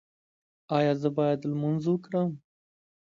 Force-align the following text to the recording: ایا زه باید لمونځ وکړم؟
ایا 0.77 0.93
زه 1.01 1.09
باید 1.17 1.39
لمونځ 1.51 1.83
وکړم؟ 1.87 2.29